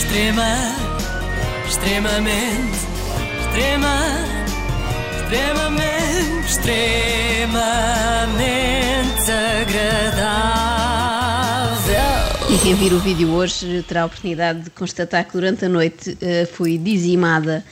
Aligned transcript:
Extrema, 0.00 0.56
extremamente, 1.68 2.78
extrema, 3.38 3.96
extremamente, 5.20 6.46
extremamente 6.48 7.60
agradável. 9.60 10.80
E 12.48 12.58
quem 12.58 12.74
vir 12.74 12.94
o 12.94 12.98
vídeo 12.98 13.30
hoje 13.30 13.84
terá 13.86 14.00
a 14.02 14.06
oportunidade 14.06 14.60
de 14.62 14.70
constatar 14.70 15.26
que 15.26 15.32
durante 15.34 15.66
a 15.66 15.68
noite 15.68 16.16
eh, 16.22 16.48
fui 16.50 16.78
dizimada 16.78 17.62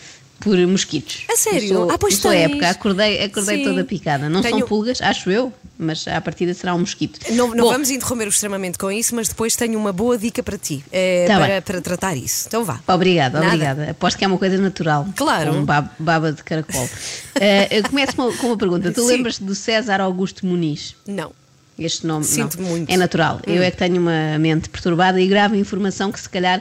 por 0.41 0.57
mosquitos. 0.67 1.25
A 1.31 1.37
sério? 1.37 1.63
Eu 1.69 1.69
sou, 1.69 1.91
Ah, 1.91 1.99
pois 1.99 2.15
eu 2.15 2.21
sou 2.21 2.31
tens. 2.31 2.45
época, 2.51 2.71
acordei, 2.71 3.25
acordei 3.25 3.59
Sim. 3.59 3.65
toda 3.65 3.85
picada. 3.85 4.29
Não 4.29 4.41
Tenho- 4.41 4.59
são 4.61 4.69
pulgas, 4.69 5.01
acho 5.03 5.31
eu, 5.31 5.53
mas 5.79 6.07
à 6.07 6.21
partida 6.21 6.55
será 6.55 6.75
um 6.75 6.79
mosquito. 6.81 7.19
Não, 7.33 7.49
não 7.55 7.65
Bom, 7.65 7.73
vamos 7.73 7.91
interromper 7.91 8.27
o 8.27 8.29
extremamente 8.31 8.79
com 8.79 8.91
isso, 8.91 9.15
mas 9.15 9.29
depois 9.29 9.57
tenho 9.57 9.79
uma 9.79 9.93
boa 9.93 10.17
dica 10.17 10.43
para 10.43 10.57
ti 10.57 10.85
eh, 10.93 11.25
Tá 11.27 11.39
para, 11.39 11.63
para 11.63 11.81
tratar 11.81 12.17
isso. 12.17 12.47
Então 12.49 12.65
vá. 12.65 12.81
Obrigada, 12.87 13.39
Nada. 13.41 13.49
obrigada. 13.55 13.91
Aposto 13.91 14.17
que 14.17 14.25
é 14.25 14.29
uma 14.29 14.39
coisa 14.39 14.57
natural. 14.59 15.07
Claro. 15.17 15.53
Com 15.55 15.65
baba, 15.65 15.91
baba 15.99 16.33
de 16.33 16.43
caracol. 16.45 16.89
Eh, 17.41 17.79
eu 17.79 17.83
começo 17.85 18.17
com 18.17 18.47
uma 18.49 18.57
pergunta. 18.57 18.91
Tu 18.91 19.05
lembras-te 19.07 19.45
do 19.45 19.55
César 19.55 20.01
Augusto 20.01 20.45
Muniz? 20.45 20.97
Não. 21.07 21.31
Este 21.79 22.05
nome 22.05 22.25
Sinto 22.25 22.61
não. 22.61 22.69
muito. 22.69 22.91
Hum. 22.91 22.95
é 22.95 22.97
natural. 22.97 23.41
Eu 23.47 23.63
é 23.63 23.71
que 23.71 23.77
tenho 23.77 24.01
uma 24.01 24.37
mente 24.41 24.69
perturbada 24.69 25.21
e 25.21 25.29
gravo 25.29 25.55
informação 25.55 26.11
que 26.11 26.19
se 26.21 26.29
calhar 26.29 26.61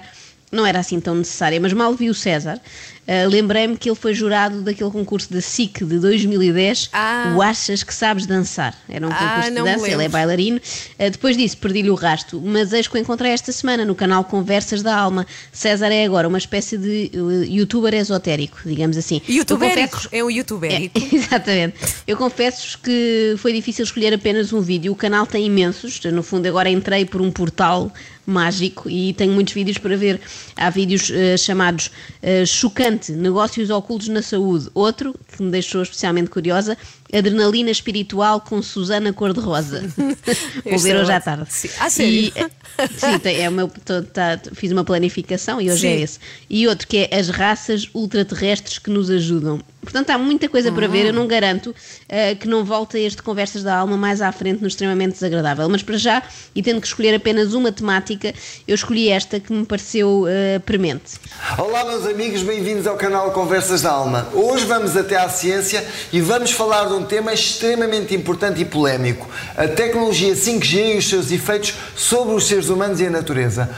não 0.52 0.63
era 0.68 0.77
assim 0.80 0.99
tão 0.99 1.16
necessária, 1.16 1.59
mas 1.59 1.73
mal 1.73 1.94
vi 1.96 2.12
o 2.12 2.13
César, 2.13 2.62
ah, 3.07 3.27
lembrei-me 3.27 3.77
que 3.77 3.89
ele 3.89 3.95
foi 3.95 4.13
jurado 4.13 4.61
daquele 4.61 4.89
concurso 4.91 5.31
da 5.31 5.39
SIC 5.41 5.84
de 5.85 5.99
2010, 5.99 6.89
Ah. 6.93 7.34
o 7.35 7.41
Achas 7.41 7.84
que 7.84 7.93
Sabes 7.93 8.25
Dançar. 8.25 8.75
Era 8.89 9.07
um 9.07 9.11
Ah, 9.11 9.15
concurso 9.15 9.49
de 9.49 9.55
dança, 9.63 9.89
ele 9.89 10.03
é 10.03 10.09
bailarino. 10.09 10.59
Ah, 10.99 11.09
depois 11.09 11.38
disso, 11.38 11.57
perdi-lhe 11.57 11.89
o 11.89 11.95
rasto, 11.95 12.41
mas 12.43 12.73
eis 12.73 12.88
que 12.88 12.95
o 12.95 12.99
encontrei 12.99 13.31
esta 13.31 13.51
semana 13.51 13.85
no 13.85 13.95
canal 13.95 14.23
Conversas 14.23 14.81
da 14.84 14.95
Alma. 14.98 15.25
César 15.51 15.91
é 15.91 16.05
agora 16.05 16.27
uma 16.27 16.38
espécie 16.38 16.77
de 16.77 17.12
uh, 17.17 17.43
youtuber 17.43 17.93
esotérico, 17.93 18.59
digamos 18.65 18.98
assim. 18.98 19.21
Confesso- 19.48 20.10
É 20.12 20.23
um 20.23 20.29
youtubérico. 20.32 20.98
é, 20.99 21.07
exatamente. 21.15 21.76
Eu 22.05 22.17
confesso 22.17 22.77
que 22.79 23.35
foi 23.37 23.54
difícil 23.54 23.84
escolher 23.84 24.13
apenas 24.13 24.51
um 24.51 24.62
vídeo. 24.62 24.91
O 24.91 24.95
canal 24.95 25.26
tem 25.26 25.45
imensos. 25.45 25.99
No 26.05 26.23
fundo, 26.23 26.48
agora 26.48 26.70
entrei 26.70 27.05
por 27.05 27.21
um 27.21 27.32
portal 27.32 27.91
mágico 28.26 28.89
e 28.89 29.13
tenho 29.13 29.32
muitos 29.34 29.54
vídeos 29.54 29.77
para 29.77 29.95
ver. 29.95 30.20
Há 30.55 30.70
vídeos 30.70 31.10
eh, 31.13 31.37
chamados 31.37 31.91
eh, 32.21 32.45
Chocante, 32.45 32.96
Negócios 33.09 33.70
Ocultos 33.70 34.07
na 34.07 34.21
Saúde. 34.21 34.70
Outro, 34.73 35.13
que 35.27 35.41
me 35.43 35.51
deixou 35.51 35.81
especialmente 35.81 36.29
curiosa, 36.29 36.77
Adrenalina 37.13 37.72
Espiritual 37.72 38.41
com 38.41 38.62
Susana 38.62 39.13
Cor-de-Rosa. 39.13 39.84
Vou 40.66 40.80
ver 40.80 40.96
é 40.96 41.02
hoje 41.02 41.12
à 41.12 41.22
tarde. 41.22 41.46
Sim. 41.50 41.70
Ah, 41.80 41.90
sério? 41.90 42.13
E, 42.13 42.34
eh, 42.36 42.50
sim, 42.88 43.41
é 43.41 43.50
o 43.50 43.52
meu, 43.52 43.72
tô- 43.86 44.02
tá- 44.04 44.40
fiz 44.54 44.72
uma 44.72 44.84
planificação 44.84 45.62
e 45.62 45.72
hoje 45.72 45.88
é 45.88 45.96
Sim. 45.98 46.04
esse. 46.04 46.20
E 46.50 46.68
outro 46.68 46.88
que 46.88 47.08
é 47.10 47.18
as 47.18 47.30
raças 47.30 47.90
ultraterrestres 47.94 48.78
que 48.80 48.90
nos 48.90 49.10
ajudam. 49.10 49.62
Portanto, 49.82 50.10
há 50.10 50.18
muita 50.18 50.50
coisa 50.50 50.70
para 50.70 50.85
ver. 50.85 51.05
Eu 51.05 51.13
não 51.13 51.28
garanto 51.28 51.74
eh, 52.10 52.35
que 52.35 52.46
não 52.46 52.66
volte 52.66 52.98
a 52.98 53.00
este 53.00 53.24
Conversas 53.24 53.63
da 53.63 53.78
Alma 53.78 53.96
mais 53.96 54.22
à 54.22 54.30
frente 54.34 54.60
no 54.62 54.68
extremamente 54.68 55.13
desagradável. 55.13 55.70
Mas 55.70 55.82
para 55.82 55.96
já, 55.98 56.22
e 56.54 56.62
tendo 56.62 56.82
que 56.82 56.88
escolher 56.88 57.16
apenas 57.16 57.54
uma 57.54 57.72
temática, 57.72 58.34
eu 58.68 58.76
escolhi 58.76 59.08
esta 59.08 59.40
que 59.40 59.54
me 59.54 59.66
pareceu 59.66 60.26
eh, 60.28 60.60
premente. 60.60 61.13
Olá, 61.58 61.85
meus 61.85 62.05
amigos, 62.05 62.41
bem-vindos 62.44 62.85
ao 62.85 62.98
canal 62.98 63.32
Conversas 63.32 63.84
da 63.84 63.91
Alma. 63.91 64.28
Hoje 64.34 64.66
vamos 64.66 64.97
até 64.97 65.16
à 65.16 65.30
ciência 65.30 65.85
e 66.12 66.19
vamos 66.19 66.52
falar 66.52 66.85
de 66.90 66.97
um 66.97 67.06
tema 67.06 67.34
extremamente 67.34 68.13
importante 68.16 68.62
e 68.62 68.66
polémico: 68.66 69.29
a 69.56 69.67
tecnologia 69.67 70.34
5G 70.34 70.95
e 70.95 70.97
os 70.97 71.07
seus 71.07 71.31
efeitos 71.31 71.73
sobre 71.95 72.34
os 72.34 72.45
seres 72.45 72.69
humanos 72.69 73.00
e 73.00 73.06
a 73.06 73.09
natureza. 73.09 73.69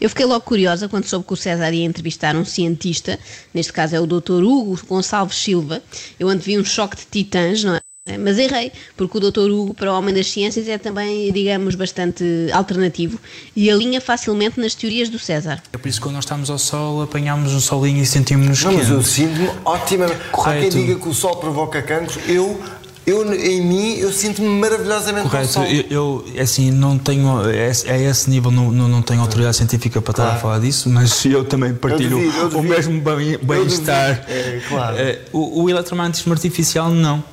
Eu 0.00 0.08
fiquei 0.08 0.26
logo 0.26 0.44
curiosa 0.44 0.88
quando 0.88 1.06
soube 1.06 1.26
que 1.26 1.32
o 1.32 1.36
César 1.36 1.72
ia 1.72 1.84
entrevistar 1.84 2.36
um 2.36 2.44
cientista, 2.44 3.18
neste 3.52 3.72
caso 3.72 3.96
é 3.96 4.00
o 4.00 4.06
Dr. 4.06 4.44
Hugo 4.44 4.78
Gonçalves 4.86 5.36
Silva. 5.36 5.82
Eu 6.20 6.28
antevi 6.28 6.58
um 6.58 6.64
choque 6.64 6.96
de 6.96 7.06
titãs, 7.06 7.64
não 7.64 7.74
é? 7.74 7.80
Mas 8.16 8.38
errei, 8.38 8.72
porque 8.96 9.18
o 9.18 9.20
Dr. 9.20 9.50
Hugo, 9.50 9.74
para 9.74 9.92
o 9.92 9.98
homem 9.98 10.14
das 10.14 10.30
ciências, 10.30 10.68
é 10.68 10.78
também, 10.78 11.32
digamos, 11.32 11.74
bastante 11.74 12.24
alternativo 12.52 13.18
e 13.56 13.70
alinha 13.70 14.00
facilmente 14.00 14.60
nas 14.60 14.74
teorias 14.74 15.08
do 15.08 15.18
César. 15.18 15.60
É 15.72 15.76
por 15.78 15.88
isso 15.88 15.98
que 15.98 16.04
quando 16.06 16.14
nós 16.14 16.24
estamos 16.24 16.48
ao 16.48 16.58
sol, 16.58 17.02
apanhamos 17.02 17.52
um 17.52 17.60
solinho 17.60 18.02
e 18.02 18.06
sentimos-nos 18.06 18.62
Não, 18.64 18.72
mas 18.72 18.88
eu 18.88 18.96
quentes. 18.96 19.10
sinto-me 19.10 19.50
ótimamente. 19.64 20.20
Há 20.28 20.30
Correto. 20.30 20.60
quem 20.76 20.86
diga 20.86 21.00
que 21.00 21.08
o 21.08 21.14
sol 21.14 21.36
provoca 21.36 21.82
cancros. 21.82 22.18
Eu, 22.28 22.60
eu 23.06 23.34
em 23.34 23.60
mim, 23.62 23.94
eu 23.96 24.12
sinto-me 24.12 24.48
maravilhosamente 24.48 25.22
com 25.22 25.28
o 25.28 25.30
Correto, 25.30 25.52
sol. 25.52 25.64
eu, 25.64 25.84
eu, 25.90 26.24
é 26.34 26.42
assim, 26.42 26.70
não 26.70 26.98
tenho, 26.98 27.48
é, 27.48 27.72
é 27.86 28.02
esse 28.04 28.28
nível, 28.28 28.50
não, 28.50 28.70
não, 28.70 28.86
não 28.86 29.00
tenho 29.02 29.20
autoridade 29.20 29.56
científica 29.56 30.00
para 30.02 30.10
estar 30.12 30.22
Claro. 30.24 30.36
a 30.38 30.40
falar 30.40 30.58
disso, 30.60 30.88
mas 30.90 31.24
eu 31.24 31.42
também 31.44 31.74
partilho 31.74 32.10
duvido, 32.18 32.36
eu 32.38 32.46
o 32.46 32.50
duvido. 32.50 32.74
mesmo 32.74 33.00
bem- 33.00 33.38
bem-estar. 33.42 34.14
duvido, 34.26 34.32
é, 34.32 34.60
claro. 34.68 34.96
Eh, 34.98 35.18
o, 35.32 35.62
o 35.62 35.70
eletromagnetismo 35.70 36.32
artificial, 36.32 36.90
não. 36.90 37.24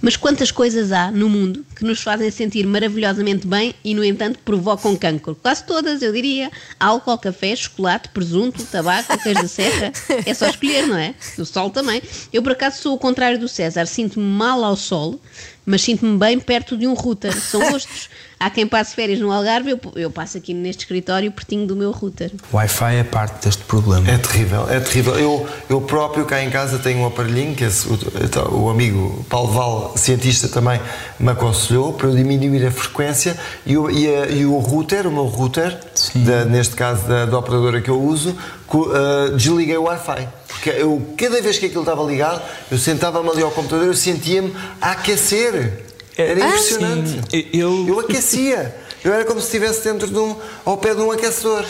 Mas 0.00 0.16
quantas 0.16 0.50
coisas 0.50 0.92
há 0.92 1.10
no 1.10 1.28
mundo 1.28 1.64
que 1.74 1.84
nos 1.84 2.02
fazem 2.02 2.30
sentir 2.30 2.66
maravilhosamente 2.66 3.46
bem 3.46 3.74
e, 3.84 3.94
no 3.94 4.04
entanto, 4.04 4.38
provocam 4.44 4.96
cancro? 4.96 5.34
Quase 5.34 5.64
todas, 5.64 6.02
eu 6.02 6.12
diria. 6.12 6.50
Álcool, 6.78 7.18
café, 7.18 7.54
chocolate, 7.54 8.08
presunto, 8.10 8.62
tabaco, 8.64 9.16
queijo 9.22 9.42
da 9.42 9.48
serra. 9.48 9.92
É 10.24 10.34
só 10.34 10.48
escolher, 10.48 10.86
não 10.86 10.96
é? 10.96 11.14
O 11.38 11.44
sol 11.44 11.70
também. 11.70 12.02
Eu, 12.32 12.42
por 12.42 12.52
acaso, 12.52 12.80
sou 12.80 12.94
o 12.94 12.98
contrário 12.98 13.38
do 13.38 13.48
César. 13.48 13.86
Sinto-me 13.86 14.24
mal 14.24 14.64
ao 14.64 14.76
sol, 14.76 15.20
mas 15.68 15.82
sinto-me 15.82 16.16
bem 16.18 16.40
perto 16.40 16.76
de 16.76 16.86
um 16.86 16.94
router. 16.94 17.32
São 17.38 17.60
gostos. 17.70 18.08
Há 18.40 18.48
quem 18.50 18.68
passe 18.68 18.94
férias 18.94 19.18
no 19.18 19.32
Algarve, 19.32 19.70
eu, 19.70 19.80
eu 19.96 20.10
passo 20.12 20.38
aqui 20.38 20.54
neste 20.54 20.82
escritório 20.84 21.30
pertinho 21.32 21.66
do 21.66 21.74
meu 21.74 21.90
router. 21.90 22.30
O 22.52 22.56
Wi-Fi 22.56 22.94
é 22.94 23.02
parte 23.02 23.44
deste 23.44 23.64
problema. 23.64 24.08
É 24.08 24.16
terrível, 24.16 24.70
é 24.70 24.78
terrível. 24.78 25.18
Eu, 25.18 25.44
eu 25.68 25.80
próprio 25.80 26.24
cá 26.24 26.40
em 26.40 26.48
casa 26.48 26.78
tenho 26.78 27.00
um 27.00 27.06
aparelhinho 27.06 27.56
que 27.56 27.64
esse, 27.64 27.88
o, 27.88 27.98
então, 28.24 28.44
o 28.56 28.70
amigo 28.70 29.26
Paulo 29.28 29.50
Val, 29.52 29.92
cientista, 29.96 30.46
também 30.48 30.80
me 31.18 31.30
aconselhou 31.32 31.92
para 31.94 32.06
eu 32.10 32.14
diminuir 32.14 32.64
a 32.64 32.70
frequência 32.70 33.36
e 33.66 33.76
o, 33.76 33.90
e 33.90 34.06
a- 34.06 34.26
e 34.26 34.46
o 34.46 34.56
router, 34.58 35.08
o 35.08 35.10
meu 35.10 35.24
router, 35.26 35.76
da- 36.14 36.44
neste 36.44 36.76
caso 36.76 37.08
da, 37.08 37.26
da 37.26 37.38
operadora 37.40 37.80
que 37.80 37.90
eu 37.90 38.00
uso, 38.00 38.36
co- 38.68 38.88
ah, 38.94 39.32
desliguei 39.36 39.76
o 39.78 39.82
Wi-Fi. 39.82 40.28
Porque 40.58 40.70
eu, 40.70 41.00
cada 41.16 41.40
vez 41.40 41.56
que 41.58 41.66
aquilo 41.66 41.82
estava 41.82 42.02
ligado, 42.02 42.42
eu 42.70 42.78
sentava-me 42.78 43.28
ali 43.30 43.42
ao 43.42 43.50
computador, 43.50 43.86
eu 43.86 43.94
sentia-me 43.94 44.54
a 44.80 44.90
aquecer. 44.92 45.84
Era 46.16 46.44
Ah, 46.44 46.48
impressionante. 46.48 47.10
sim. 47.30 47.48
Eu- 47.52 47.86
eu 47.88 48.00
aquecia. 48.00 48.74
Eu 49.04 49.12
era 49.14 49.24
como 49.24 49.38
se 49.40 49.46
estivesse 49.46 49.84
dentro 49.84 50.08
de 50.08 50.18
um, 50.18 50.34
ao 50.64 50.76
pé 50.76 50.92
de 50.94 51.00
um 51.00 51.12
aquecedor. 51.12 51.64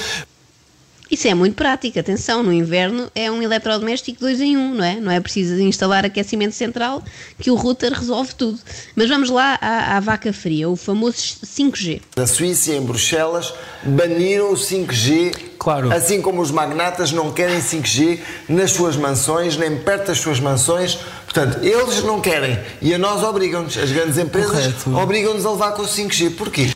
Isso 1.11 1.27
é 1.27 1.35
muito 1.35 1.55
prático, 1.55 1.99
atenção, 1.99 2.43
no 2.43 2.53
inverno 2.53 3.11
é 3.15 3.31
um 3.31 3.43
eletrodoméstico 3.43 4.21
2 4.21 4.41
em 4.43 4.57
1, 4.57 4.61
um, 4.61 4.75
não 4.75 4.85
é? 4.85 4.97
Não 5.01 5.11
é 5.11 5.19
preciso 5.21 5.59
instalar 5.59 6.05
aquecimento 6.05 6.55
central 6.55 7.03
que 7.39 7.51
o 7.51 7.55
router 7.55 7.93
resolve 7.93 8.35
tudo. 8.35 8.59
Mas 8.95 9.09
vamos 9.09 9.31
lá 9.31 9.59
à, 9.61 9.97
à 9.97 10.01
vaca 10.01 10.33
fria, 10.33 10.69
o 10.69 10.77
famoso 10.77 11.17
5G. 11.45 12.03
Na 12.17 12.27
Suíça 12.27 12.73
em 12.73 12.83
Bruxelas 12.83 13.55
baniram 13.83 14.53
o 14.53 14.57
5G, 14.57 15.35
Claro. 15.59 15.93
assim 15.93 16.21
como 16.21 16.43
os 16.43 16.51
magnatas 16.51 17.11
não 17.11 17.33
querem 17.33 17.59
5G 17.59 18.19
nas 18.49 18.73
suas 18.73 18.97
mansões, 18.97 19.57
nem 19.57 19.79
perto 19.79 20.09
das 20.09 20.19
suas 20.19 20.39
mansões. 20.39 20.99
Portanto, 21.25 21.65
eles 21.65 22.03
não 22.05 22.21
querem 22.21 22.59
e 22.81 22.93
a 22.95 22.99
nós 22.99 23.23
obrigam-nos. 23.23 23.77
As 23.77 23.91
grandes 23.91 24.19
empresas 24.19 24.87
obrigam-nos 24.87 25.45
a 25.47 25.51
levar 25.53 25.73
com 25.73 25.83
o 25.83 25.87
5G. 25.87 26.37
Porquê? 26.37 26.71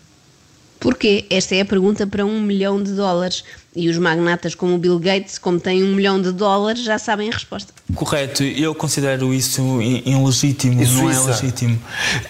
Porquê? 0.82 1.24
Esta 1.30 1.54
é 1.54 1.60
a 1.60 1.64
pergunta 1.64 2.08
para 2.08 2.26
um 2.26 2.40
milhão 2.40 2.82
de 2.82 2.92
dólares. 2.92 3.44
E 3.74 3.88
os 3.88 3.96
magnatas 3.96 4.54
como 4.54 4.74
o 4.74 4.78
Bill 4.78 4.98
Gates, 4.98 5.38
como 5.38 5.58
têm 5.58 5.82
um 5.82 5.94
milhão 5.94 6.20
de 6.20 6.30
dólares, 6.30 6.82
já 6.82 6.98
sabem 6.98 7.30
a 7.30 7.32
resposta. 7.32 7.72
Correto, 7.94 8.42
eu 8.42 8.74
considero 8.74 9.32
isso 9.32 9.80
ilegítimo, 9.80 10.82
E 10.82 10.86
não 10.86 11.10
é 11.10 11.18
legítimo. 11.18 11.80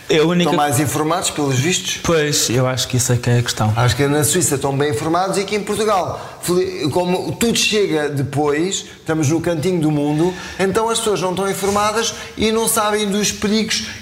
É 0.09 0.19
a 0.19 0.25
única... 0.25 0.51
Estão 0.51 0.55
mais 0.55 0.79
informados, 0.79 1.31
pelos 1.31 1.59
vistos? 1.59 1.99
Pois, 2.03 2.49
eu 2.49 2.65
acho 2.67 2.87
que 2.87 2.97
isso 2.97 3.13
é 3.13 3.17
que 3.17 3.29
é 3.29 3.39
a 3.39 3.43
questão. 3.43 3.73
Acho 3.75 3.97
que 3.97 4.07
na 4.07 4.23
Suíça 4.23 4.55
estão 4.55 4.77
bem 4.77 4.91
informados 4.91 5.37
e 5.37 5.41
aqui 5.41 5.57
em 5.57 5.65
Portugal. 5.65 6.41
Como 6.93 7.33
tudo 7.33 7.59
chega 7.59 8.09
depois, 8.09 8.85
estamos 9.01 9.29
no 9.29 9.41
cantinho 9.41 9.81
do 9.81 9.91
mundo, 9.91 10.33
então 10.61 10.89
as 10.89 10.99
pessoas 10.99 11.21
não 11.21 11.31
estão 11.31 11.51
informadas 11.51 12.15
e 12.37 12.53
não 12.53 12.69
sabem 12.69 13.09
dos 13.09 13.33
perigos 13.33 14.02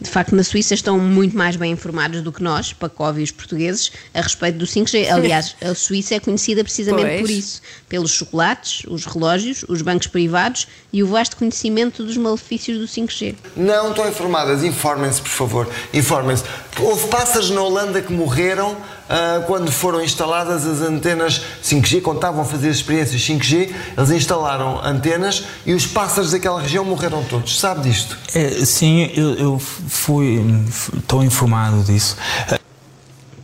De 0.00 0.10
facto, 0.10 0.36
na 0.36 0.44
Suíça 0.44 0.74
estão 0.74 0.98
muito 0.98 1.36
mais 1.36 1.56
bem 1.56 1.72
informados 1.72 2.20
do 2.20 2.30
que 2.30 2.42
nós, 2.42 2.72
pacóvios 2.72 3.30
portugueses, 3.30 3.90
a 4.12 4.20
respeito 4.20 4.58
do 4.58 4.66
5G. 4.66 5.08
Aliás, 5.12 5.56
a 5.62 5.74
Suíça 5.74 6.14
é 6.14 6.20
conhecida 6.20 6.62
precisamente 6.62 7.08
Pois. 7.08 7.20
por 7.20 7.30
isso. 7.30 7.62
Pelos 7.88 8.10
chocolates, 8.10 8.84
os 8.86 9.06
relógios, 9.06 9.64
os 9.68 9.80
bancos 9.80 10.06
privados 10.06 10.68
e 10.92 11.02
o 11.02 11.06
vasto 11.06 11.36
conhecimento 11.36 12.04
dos 12.04 12.16
malefícios 12.16 12.78
do 12.78 12.86
5G. 12.86 13.34
Não 13.56 13.90
estão 13.90 14.08
informadas, 14.08 14.62
informem-se, 14.62 15.22
por 15.22 15.30
favor. 15.30 15.68
Informem-se. 15.94 16.44
Houve 16.80 17.08
pássaros 17.08 17.50
na 17.50 17.62
Holanda 17.62 18.02
que 18.02 18.12
morreram 18.12 18.76
ah, 19.08 19.42
quando 19.46 19.70
foram 19.70 20.02
instaladas 20.02 20.66
as 20.66 20.80
antenas 20.80 21.40
5G, 21.62 22.02
quando 22.02 22.16
estavam 22.16 22.42
a 22.42 22.44
fazer 22.44 22.68
as 22.68 22.76
experiências 22.76 23.20
5G, 23.22 23.70
eles 23.96 24.10
instalaram 24.10 24.80
antenas 24.84 25.44
e 25.64 25.72
os 25.72 25.86
pássaros 25.86 26.32
daquela 26.32 26.60
região 26.60 26.84
morreram 26.84 27.24
todos. 27.24 27.58
Sabe 27.58 27.88
disto? 27.88 28.18
É, 28.34 28.64
sim, 28.64 29.10
eu, 29.14 29.34
eu 29.34 29.58
fui, 29.58 30.44
estou 30.98 31.24
informado 31.24 31.82
disso. 31.82 32.16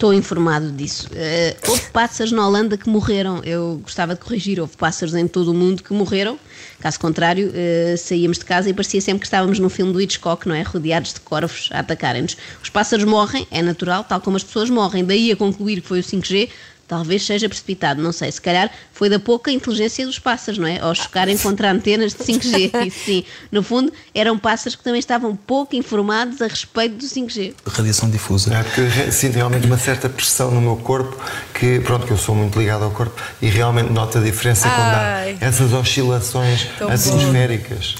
Estou 0.03 0.13
informado 0.13 0.73
disso. 0.73 1.09
Eh, 1.15 1.57
houve 1.69 1.89
pássaros 1.93 2.33
na 2.33 2.45
Holanda 2.45 2.77
que 2.77 2.89
morreram. 2.89 3.41
Eu 3.45 3.79
gostava 3.85 4.17
de 4.17 4.21
corrigir. 4.21 4.59
Houve 4.59 4.77
pássaros 4.77 5.15
em 5.15 5.29
todo 5.29 5.53
o 5.53 5.55
mundo 5.55 5.81
que 5.81 5.93
morreram. 5.93 6.37
Caso 6.81 6.99
contrário, 6.99 7.53
eh, 7.55 7.95
saíamos 7.97 8.37
de 8.37 8.45
casa 8.45 8.69
e 8.69 8.75
parecia 8.75 9.01
sempre 9.01 9.21
que 9.21 9.27
estávamos 9.27 9.61
num 9.61 9.69
filme 9.69 9.93
do 9.93 10.01
Hitchcock, 10.01 10.49
não 10.49 10.57
é? 10.57 10.63
Rodeados 10.63 11.15
de 11.15 11.21
corvos 11.21 11.69
a 11.71 11.79
atacarem-nos. 11.79 12.37
Os 12.61 12.69
pássaros 12.69 13.05
morrem, 13.05 13.47
é 13.49 13.63
natural, 13.63 14.03
tal 14.03 14.21
como 14.21 14.37
as 14.37 14.43
pessoas 14.43 14.69
morrem. 14.69 15.05
Daí 15.05 15.31
a 15.31 15.37
concluir 15.37 15.81
que 15.81 15.87
foi 15.87 16.01
o 16.01 16.03
5G, 16.03 16.49
talvez 16.93 17.25
seja 17.25 17.49
precipitado, 17.49 18.03
não 18.03 18.13
sei, 18.13 18.31
se 18.31 18.39
calhar 18.39 18.71
foi 18.93 19.09
da 19.09 19.19
pouca 19.19 19.51
inteligência 19.51 20.05
dos 20.05 20.19
pássaros, 20.19 20.59
não 20.59 20.67
é? 20.69 20.79
Ao 20.79 20.95
chocarem 20.95 21.39
contra 21.39 21.73
antenas 21.73 22.13
de 22.13 22.23
5G, 22.23 22.71
isso 22.87 23.05
sim. 23.07 23.25
No 23.51 23.63
fundo, 23.63 23.91
eram 24.15 24.39
pássaros 24.39 24.77
que 24.77 24.85
também 24.85 24.99
estavam 24.99 25.35
pouco 25.35 25.75
informados 25.75 26.43
a 26.43 26.47
respeito 26.47 26.97
do 26.97 27.07
5G. 27.07 27.55
Radiação 27.67 28.11
difusa. 28.11 28.55
É, 28.55 28.63
porque 28.63 29.11
sinto 29.11 29.37
realmente 29.37 29.67
uma 29.67 29.79
certa 29.79 30.07
pressão 30.11 30.51
no 30.51 30.61
meu 30.61 30.77
corpo, 30.77 31.17
que 31.55 31.81
pronto, 31.81 32.07
que 32.07 32.13
eu 32.13 32.19
sou 32.19 32.35
muito 32.35 32.59
ligado 32.59 32.85
ao 32.85 32.91
corpo 32.91 33.19
e 33.41 33.47
realmente 33.47 33.91
noto 33.91 34.19
a 34.19 34.21
diferença 34.21 34.69
quando 34.69 34.95
Ai. 34.95 35.39
há 35.41 35.47
essas 35.47 35.73
oscilações 35.73 36.67
Tão 36.79 36.89
bom. 36.89 36.93
atmosféricas. 36.95 37.95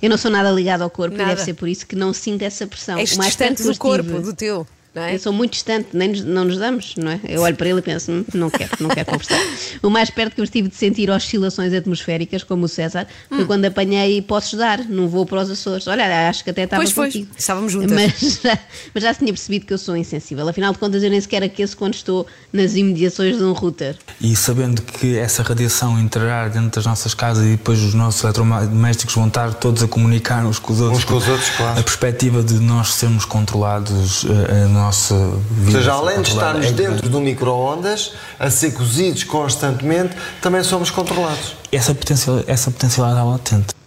Eu 0.00 0.08
não 0.08 0.16
sou 0.16 0.30
nada 0.30 0.50
ligado 0.50 0.80
ao 0.80 0.88
corpo 0.88 1.14
Nada. 1.14 1.32
e 1.32 1.34
deve 1.34 1.44
ser 1.44 1.52
por 1.52 1.68
isso 1.68 1.86
que 1.86 1.94
não 1.94 2.14
sinto 2.14 2.40
essa 2.40 2.66
pressão. 2.66 2.96
És 2.98 3.12
O 3.12 3.18
mais 3.18 3.28
distante 3.36 3.62
do 3.62 3.76
corpo, 3.76 4.18
do 4.20 4.32
teu, 4.32 4.66
é? 5.00 5.14
Eu 5.14 5.18
sou 5.18 5.32
muito 5.32 5.52
distante, 5.52 5.88
nem 5.94 6.08
nos- 6.10 6.24
não 6.24 6.44
nos 6.44 6.58
damos, 6.58 6.94
não 6.96 7.12
é? 7.12 7.20
Eu 7.26 7.40
olho 7.42 7.56
para 7.56 7.68
ele 7.68 7.78
e 7.78 7.82
penso, 7.82 8.12
"Hum, 8.12 8.24
não 8.34 8.50
quero, 8.50 8.70
não 8.80 8.90
quero 8.90 9.06
conversar. 9.06 9.38
O 9.82 9.88
mais 9.88 10.10
perto 10.10 10.34
que 10.34 10.40
eu 10.40 10.44
estive 10.44 10.68
de 10.68 10.74
sentir 10.76 11.08
oscilações 11.10 11.72
atmosféricas, 11.72 12.42
como 12.44 12.64
o 12.64 12.68
César, 12.68 13.06
Hum. 13.30 13.36
foi 13.36 13.44
quando 13.46 13.64
apanhei 13.64 14.20
posso 14.20 14.56
dar 14.56 14.78
num 14.84 15.08
voo 15.08 15.24
para 15.24 15.40
os 15.42 15.50
Açores. 15.50 15.86
Olha, 15.86 16.28
acho 16.28 16.44
que 16.44 16.50
até 16.50 16.64
estava 16.64 16.82
Pois 16.82 16.92
contigo. 16.94 17.28
estávamos 17.36 17.72
juntas. 17.72 17.90
Mas 17.92 18.12
já, 18.42 18.58
mas 18.94 19.02
já 19.02 19.12
se 19.14 19.20
tinha 19.20 19.32
percebido 19.32 19.66
que 19.66 19.72
eu 19.72 19.78
sou 19.78 19.96
insensível. 19.96 20.46
Afinal 20.48 20.72
de 20.72 20.78
contas, 20.78 21.02
eu 21.02 21.10
nem 21.10 21.20
sequer 21.20 21.42
aqueço 21.42 21.76
quando 21.76 21.94
estou 21.94 22.26
nas 22.52 22.74
imediações 22.74 23.36
de 23.38 23.44
um 23.44 23.52
router. 23.52 23.96
E 24.20 24.36
sabendo 24.36 24.82
que 24.82 25.16
essa 25.16 25.42
radiação 25.42 25.98
entrará 25.98 26.48
dentro 26.48 26.70
das 26.70 26.86
nossas 26.86 27.14
casas 27.14 27.44
e 27.46 27.50
depois 27.52 27.80
os 27.80 27.94
nossos 27.94 28.22
eletrodomésticos 28.24 29.14
vão 29.14 29.28
estar 29.28 29.54
todos 29.54 29.82
a 29.82 29.88
comunicar 29.88 30.44
uns 30.44 30.58
com 30.58 30.72
os 30.72 30.80
outros. 30.80 30.98
Uns 30.98 31.04
com 31.04 31.16
os 31.16 31.28
outros, 31.28 31.48
claro. 31.56 31.80
A 31.80 31.82
perspectiva 31.82 32.42
de 32.42 32.54
nós 32.54 32.94
sermos 32.94 33.24
controlados, 33.24 34.24
eh, 34.24 34.64
a 34.64 34.68
nossa 34.82 35.14
Ou 35.14 35.40
vida. 35.50 35.78
seja, 35.78 35.92
além 35.92 36.20
de 36.20 36.30
estarmos 36.30 36.66
é 36.66 36.72
dentro 36.72 37.08
do 37.08 37.20
micro-ondas, 37.20 38.12
a 38.38 38.50
ser 38.50 38.72
cozidos 38.72 39.24
constantemente, 39.24 40.16
também 40.40 40.62
somos 40.62 40.90
controlados. 40.90 41.56
Essa, 41.70 41.94
potencial, 41.94 42.42
essa 42.46 42.70
potencialidade 42.70 43.26
é 43.26 43.30
latente. 43.30 43.81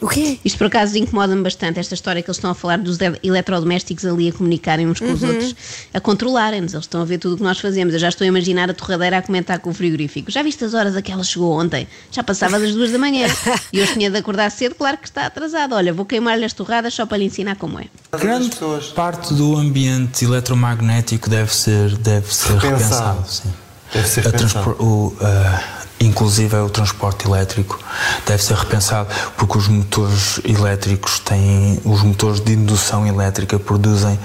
O 0.00 0.08
quê? 0.08 0.38
Isto 0.44 0.56
por 0.58 0.66
acaso 0.68 0.96
incomoda-me 0.96 1.42
bastante, 1.42 1.78
esta 1.78 1.94
história 1.94 2.22
que 2.22 2.28
eles 2.30 2.36
estão 2.38 2.50
a 2.50 2.54
falar 2.54 2.78
dos 2.78 2.98
eletrodomésticos 3.22 4.04
ali 4.06 4.28
a 4.28 4.32
comunicarem 4.32 4.88
uns 4.88 4.98
com 4.98 5.12
os 5.12 5.22
outros, 5.22 5.54
a 5.92 6.00
controlarem-nos. 6.00 6.72
Eles 6.72 6.84
estão 6.84 7.02
a 7.02 7.04
ver 7.04 7.18
tudo 7.18 7.34
o 7.34 7.36
que 7.36 7.42
nós 7.42 7.58
fazemos. 7.58 7.92
Eu 7.92 8.00
já 8.00 8.08
estou 8.08 8.24
a 8.24 8.28
imaginar 8.28 8.70
a 8.70 8.74
torradeira 8.74 9.18
a 9.18 9.22
comentar 9.22 9.58
com 9.58 9.70
o 9.70 9.74
frigorífico. 9.74 10.30
Já 10.30 10.42
viste 10.42 10.64
as 10.64 10.72
horas 10.74 10.96
a 10.96 11.02
que 11.02 11.12
ela 11.12 11.22
chegou 11.22 11.52
ontem? 11.52 11.86
Já 12.10 12.22
passava 12.22 12.58
das 12.58 12.72
duas 12.74 12.90
da 12.92 12.98
manhã. 12.98 13.26
E 13.72 13.80
hoje 13.80 13.92
tinha 13.92 14.10
de 14.10 14.16
acordar 14.16 14.50
cedo, 14.50 14.74
claro 14.74 14.96
que 14.96 15.06
está 15.06 15.26
atrasado. 15.26 15.74
Olha, 15.74 15.92
vou 15.92 16.04
queimar-lhe 16.06 16.44
as 16.44 16.52
torradas 16.52 16.94
só 16.94 17.04
para 17.04 17.18
lhe 17.18 17.24
ensinar 17.26 17.56
como 17.56 17.78
é. 17.78 17.84
Grande 18.18 18.50
parte 18.94 19.34
do 19.34 19.56
ambiente 19.56 20.24
eletromagnético 20.24 21.28
deve 21.28 21.54
ser, 21.54 21.96
deve 21.98 22.34
ser 22.34 22.54
Repensado. 22.54 23.18
repensado. 23.20 23.28
sim. 23.30 23.52
Deve 23.92 24.08
ser 24.08 24.20
A 24.26 24.30
repensado. 24.30 24.70
o, 24.82 25.16
ah, 25.20 25.79
inclusive 26.00 26.56
é 26.56 26.60
o 26.60 26.70
transporte 26.70 27.26
elétrico 27.26 27.78
deve 28.26 28.42
ser 28.42 28.56
repensado 28.56 29.08
porque 29.36 29.58
os 29.58 29.68
motores 29.68 30.40
elétricos 30.44 31.18
têm 31.18 31.80
os 31.84 32.02
motores 32.02 32.40
de 32.40 32.54
indução 32.54 33.06
elétrica 33.06 33.58
produzem 33.58 34.18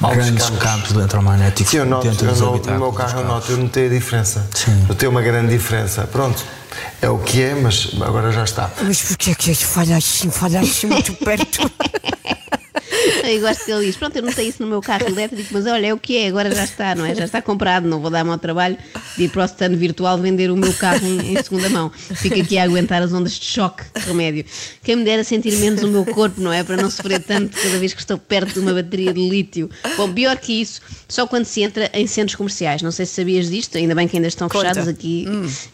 Altos 0.00 0.16
grandes 0.16 0.44
campos. 0.44 0.62
campos 0.62 0.90
eletromagnéticos 0.92 1.70
Sim, 1.70 1.78
eu 1.78 1.86
noto, 1.86 2.06
dentro 2.06 2.26
eu 2.26 2.30
dos 2.30 2.40
no, 2.40 2.56
no 2.56 2.78
meu 2.78 2.92
carro 2.92 3.20
eu 3.20 3.26
noto, 3.26 3.52
eu 3.52 3.56
notei 3.58 3.86
a 3.86 3.90
diferença. 3.90 4.48
Sim. 4.54 4.86
Notei 4.88 5.08
uma 5.08 5.20
grande 5.22 5.48
diferença. 5.48 6.02
Pronto, 6.02 6.44
é 7.02 7.08
o 7.08 7.18
que 7.18 7.42
é, 7.42 7.54
mas 7.54 7.90
agora 8.00 8.30
já 8.30 8.44
está. 8.44 8.70
Mas 8.82 9.02
porquê 9.02 9.34
que 9.34 9.54
falha 9.54 9.96
assim, 9.96 10.30
assim 10.60 10.86
muito 10.86 11.12
perto? 11.14 11.70
Eu 13.28 13.40
gosto 13.40 13.64
que 13.64 13.70
ele 13.70 13.86
diz: 13.86 13.96
Pronto, 13.96 14.16
eu 14.16 14.22
não 14.22 14.32
tenho 14.32 14.48
isso 14.48 14.62
no 14.62 14.68
meu 14.68 14.80
carro 14.80 15.06
elétrico, 15.06 15.48
mas 15.52 15.66
olha, 15.66 15.88
é 15.88 15.94
o 15.94 15.98
que 15.98 16.16
é, 16.16 16.28
agora 16.28 16.54
já 16.54 16.64
está, 16.64 16.94
não 16.94 17.04
é? 17.04 17.14
Já 17.14 17.24
está 17.24 17.42
comprado, 17.42 17.86
não 17.86 18.00
vou 18.00 18.10
dar-me 18.10 18.30
ao 18.30 18.38
trabalho 18.38 18.76
de 19.16 19.24
ir 19.24 19.28
para 19.28 19.42
o 19.42 19.44
stand 19.44 19.76
virtual 19.76 20.16
vender 20.18 20.50
o 20.50 20.56
meu 20.56 20.72
carro 20.72 21.06
em, 21.06 21.34
em 21.34 21.42
segunda 21.42 21.68
mão. 21.68 21.90
Fico 21.90 22.40
aqui 22.40 22.56
a 22.56 22.64
aguentar 22.64 23.02
as 23.02 23.12
ondas 23.12 23.32
de 23.32 23.44
choque, 23.44 23.84
remédio. 24.06 24.44
Quem 24.82 24.96
me 24.96 25.04
dera 25.04 25.22
sentir 25.24 25.56
menos 25.56 25.82
o 25.82 25.88
meu 25.88 26.06
corpo, 26.06 26.40
não 26.40 26.52
é? 26.52 26.64
Para 26.64 26.76
não 26.76 26.90
sofrer 26.90 27.22
tanto 27.22 27.56
cada 27.56 27.78
vez 27.78 27.92
que 27.92 28.00
estou 28.00 28.16
perto 28.16 28.54
de 28.54 28.60
uma 28.60 28.72
bateria 28.72 29.12
de 29.12 29.20
lítio. 29.20 29.68
Bom, 29.96 30.12
pior 30.12 30.36
que 30.38 30.60
isso, 30.60 30.80
só 31.08 31.26
quando 31.26 31.44
se 31.44 31.62
entra 31.62 31.90
em 31.92 32.06
centros 32.06 32.34
comerciais. 32.34 32.80
Não 32.82 32.90
sei 32.90 33.04
se 33.04 33.14
sabias 33.14 33.50
disto, 33.50 33.76
ainda 33.76 33.94
bem 33.94 34.08
que 34.08 34.16
ainda 34.16 34.28
estão 34.28 34.48
Conta. 34.48 34.68
fechados 34.68 34.88
aqui 34.88 35.26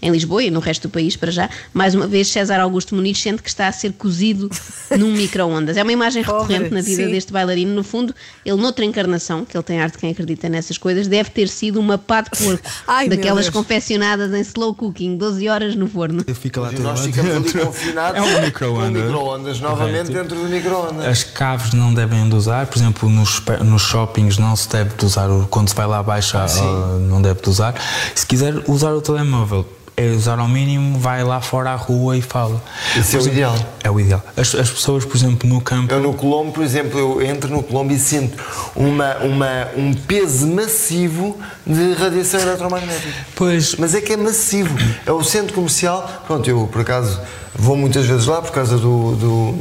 em 0.03 0.11
Lisboa 0.11 0.43
e 0.43 0.51
no 0.51 0.61
resto 0.61 0.89
do 0.89 0.91
país 0.91 1.17
para 1.17 1.31
já. 1.31 1.49
Mais 1.73 1.95
uma 1.95 2.07
vez, 2.07 2.29
César 2.29 2.61
Augusto 2.61 2.95
Muniz 2.95 3.19
sente 3.19 3.43
que 3.43 3.49
está 3.49 3.69
a 3.69 3.73
ser 3.73 3.93
cozido 3.93 4.51
num 4.99 5.13
micro-ondas. 5.13 5.77
É 5.77 5.83
uma 5.83 5.93
imagem 5.93 6.23
recorrente 6.23 6.71
na 6.71 6.81
vida 6.81 7.05
sim. 7.05 7.11
deste 7.11 7.33
bailarino. 7.45 7.75
No 7.75 7.85
fundo, 7.85 8.15
ele, 8.45 8.57
noutra 8.57 8.85
encarnação, 8.85 9.45
que 9.45 9.57
ele 9.57 9.65
tem 9.65 9.81
arte 9.81 9.99
quem 9.99 10.11
acredita 10.11 10.49
nessas 10.49 10.79
coisas, 10.79 11.07
deve 11.07 11.31
ter 11.31 11.49
sido 11.49 11.79
uma 11.81 11.99
pá 11.99 12.21
de 12.23 12.31
porco. 12.31 12.63
Ai, 12.87 13.09
daquelas 13.09 13.49
confeccionadas 13.49 14.33
em 14.33 14.41
slow 14.41 14.75
cooking, 14.75 15.17
12 15.17 15.49
horas 15.49 15.75
no 15.77 15.87
forno. 15.89 16.25
Fica 16.35 16.61
lá 16.61 16.73
E 16.73 16.77
tudo 16.77 16.85
nós 16.85 17.01
ficamos 17.01 17.31
ali 17.35 17.65
confinados 17.67 18.19
É 18.19 18.23
um 18.23 18.41
micro-ondas. 18.43 19.03
micro-ondas, 19.03 19.61
novamente 19.61 20.07
Correto. 20.09 20.13
dentro 20.13 20.37
do 20.37 20.49
micro-ondas. 20.49 21.07
As 21.07 21.25
caves 21.25 21.73
não 21.73 21.93
devem 21.93 22.29
de 22.29 22.35
usar, 22.35 22.67
por 22.67 22.79
exemplo, 22.79 23.09
nos, 23.09 23.43
nos 23.65 23.83
shoppings 23.83 24.39
não 24.39 24.55
se 24.57 24.69
deve 24.69 24.95
de 24.97 25.05
usar, 25.05 25.29
quando 25.51 25.69
se 25.69 25.75
vai 25.75 25.87
lá 25.87 25.99
abaixo 25.99 26.37
ah, 26.37 26.99
não 27.01 27.21
deve 27.21 27.41
de 27.43 27.49
usar. 27.49 27.75
Se 28.15 28.27
quiser 28.27 28.55
usar 28.69 28.93
o 28.93 29.01
telemóvel, 29.01 29.67
é 29.97 30.07
usar 30.09 30.39
ao 30.39 30.49
mínimo, 30.49 30.99
vai 30.99 31.23
lá 31.23 31.41
fora 31.41 31.71
à 31.71 31.77
rua 31.77 32.17
e 32.17 32.23
fala. 32.23 32.63
Isso 32.97 33.17
é 33.17 33.21
o 33.21 33.27
ideal. 33.27 33.57
É 33.83 33.91
o 33.91 34.01
ideal. 34.01 34.23
As, 34.37 34.55
as 34.55 34.71
pessoas, 34.71 35.05
por 35.05 35.17
exemplo, 35.17 35.49
no 35.49 35.61
campo, 35.61 35.93
Eu 35.93 36.01
no 36.01 36.15
Colombo, 36.15 36.53
por 36.53 36.65
exemplo, 36.65 36.99
eu 36.99 37.23
entro 37.23 37.51
no 37.51 37.63
Colombo 37.63 37.93
e 37.93 37.99
sinto 37.99 38.43
uma, 38.75 39.17
uma, 39.19 39.69
um 39.77 39.95
peso 39.95 40.47
massivo 40.49 41.39
de 41.65 41.93
radiação 41.93 42.41
eletromagnética. 42.41 43.27
pois, 43.37 43.77
Mas 43.77 43.95
é 43.95 44.01
que 44.01 44.13
é 44.13 44.17
massivo. 44.17 44.77
É 45.07 45.13
o 45.13 45.23
centro 45.23 45.55
comercial. 45.55 46.25
Pronto, 46.27 46.49
eu 46.49 46.69
por 46.71 46.81
acaso 46.81 47.21
vou 47.55 47.77
muitas 47.77 48.05
vezes 48.07 48.27
lá 48.27 48.43
por 48.43 48.51
causa 48.51 48.77
do, 48.77 49.15
do, 49.15 49.55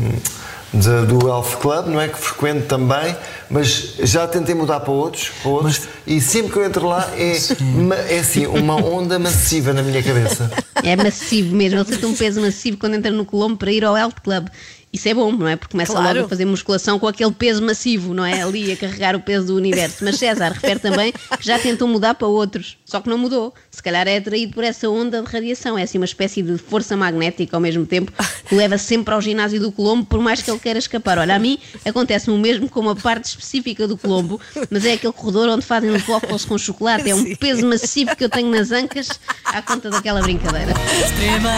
da- 0.73 1.01
do 1.05 1.27
Elf 1.29 1.55
Club, 1.57 1.87
não 1.87 2.01
é? 2.01 2.07
Que 2.07 2.17
frequento 2.17 2.65
também, 2.67 3.15
mas 3.49 3.93
já 3.99 4.27
tentei 4.27 4.55
mudar 4.55 4.79
para 4.79 4.91
outros, 4.91 5.29
para 5.41 5.51
outros 5.51 5.81
e 6.07 6.19
sempre 6.19 6.51
que 6.51 6.57
eu 6.57 6.65
entro 6.65 6.87
lá 6.87 7.07
é, 7.15 7.37
ma- 7.61 7.95
é 7.95 8.19
assim, 8.19 8.45
uma 8.47 8.75
onda 8.75 9.19
massiva 9.19 9.71
na 9.73 9.81
minha 9.83 10.01
cabeça. 10.01 10.51
É 10.83 10.95
massivo 10.95 11.55
mesmo. 11.55 11.79
Ele 11.79 11.85
sente 11.85 12.05
um 12.05 12.15
peso 12.15 12.41
massivo 12.41 12.77
quando 12.77 12.95
entra 12.95 13.11
no 13.11 13.23
Colombo 13.25 13.57
para 13.57 13.71
ir 13.71 13.83
ao 13.85 13.95
Health 13.97 14.15
Club. 14.23 14.47
Isso 14.93 15.09
é 15.09 15.13
bom, 15.15 15.31
não 15.31 15.47
é? 15.47 15.55
Porque 15.55 15.71
começa 15.71 15.91
Claro. 15.93 16.07
logo 16.19 16.25
a 16.27 16.29
fazer 16.29 16.45
musculação 16.45 16.99
com 16.99 17.07
aquele 17.07 17.31
peso 17.31 17.63
massivo, 17.63 18.13
não 18.13 18.23
é? 18.23 18.43
Ali 18.43 18.71
a 18.71 18.77
carregar 18.77 19.15
o 19.15 19.19
peso 19.19 19.47
do 19.47 19.55
universo. 19.55 20.05
Mas 20.05 20.17
César 20.19 20.51
refere 20.51 20.79
também 20.79 21.11
que 21.11 21.43
já 21.43 21.57
tentou 21.57 21.87
mudar 21.87 22.13
para 22.13 22.27
outros, 22.27 22.77
só 22.85 23.01
que 23.01 23.09
não 23.09 23.17
mudou. 23.17 23.53
Se 23.71 23.81
calhar 23.81 24.07
é 24.07 24.17
atraído 24.17 24.53
por 24.53 24.63
essa 24.63 24.87
onda 24.87 25.21
de 25.23 25.27
radiação. 25.31 25.75
É 25.79 25.81
assim 25.81 25.97
uma 25.97 26.05
espécie 26.05 26.43
de 26.43 26.59
força 26.59 26.95
magnética 26.95 27.57
ao 27.57 27.59
mesmo 27.61 27.87
tempo 27.87 28.13
que 28.47 28.53
leva 28.53 28.77
sempre 28.77 29.13
ao 29.15 29.19
ginásio 29.19 29.59
do 29.59 29.71
Colombo, 29.71 30.05
por 30.05 30.19
mais 30.19 30.43
que 30.43 30.51
ele 30.51 30.59
queira 30.59 30.77
escapar. 30.77 31.17
Olha, 31.17 31.35
a 31.35 31.39
mim 31.39 31.57
acontece-me 31.83 32.35
o 32.37 32.39
mesmo 32.39 32.69
com 32.69 32.79
uma 32.81 32.95
parte 32.95 33.25
específica 33.25 33.87
do 33.87 33.97
Colombo, 33.97 34.39
mas 34.69 34.85
é 34.85 34.93
aquele 34.93 35.13
corredor 35.13 35.49
onde 35.49 35.65
fazem 35.65 35.89
os 35.89 36.03
waffles 36.03 36.45
com 36.45 36.55
chocolate. 36.55 37.09
É 37.09 37.15
um 37.15 37.23
Sim. 37.23 37.35
peso 37.35 37.65
massivo 37.65 38.15
que 38.15 38.23
eu 38.25 38.29
tenho 38.29 38.51
nas 38.51 38.71
ancas 38.71 39.09
à 39.45 39.59
conta 39.59 39.89
daquela 39.89 40.21
brincadeira. 40.21 40.71
Extrema, 41.03 41.51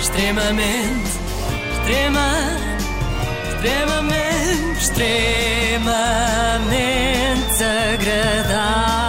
extremamente, 0.00 1.10
extrema, 1.88 2.28
extremamente, 3.50 4.78
extremamente 4.78 7.64
agradável. 7.64 9.07